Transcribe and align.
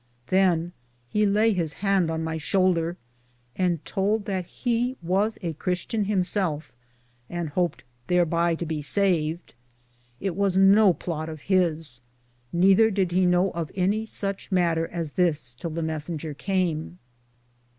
Than 0.29 0.71
he 1.09 1.27
lay 1.27 1.53
his 1.53 1.73
hand 1.73 2.09
on 2.09 2.23
my 2.23 2.37
shoulder 2.37 2.97
and 3.55 3.85
tould 3.85 4.25
that 4.25 4.45
as 4.45 4.49
he 4.51 4.97
was 5.03 5.37
a 5.43 5.53
Christian 5.53 6.05
him 6.05 6.23
selfe, 6.23 6.73
and 7.29 7.49
hooped 7.49 7.83
tharby 8.07 8.57
to 8.57 8.65
be 8.65 8.81
saved, 8.81 9.53
it 10.19 10.35
was 10.35 10.57
no 10.57 10.91
plote 10.91 11.29
of 11.29 11.41
his, 11.41 12.01
nether 12.51 12.89
did 12.89 13.11
he 13.11 13.27
know 13.27 13.51
of 13.51 13.71
any 13.75 14.07
suche 14.07 14.51
matter 14.51 14.87
as 14.87 15.11
this 15.11 15.53
till 15.53 15.69
the 15.69 15.83
messinger 15.83 16.33
came. 16.33 16.97